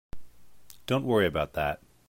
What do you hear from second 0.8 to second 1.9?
Don't worry about that.